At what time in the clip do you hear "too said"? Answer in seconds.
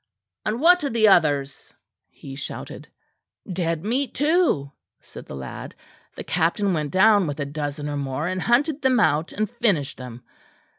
4.15-5.27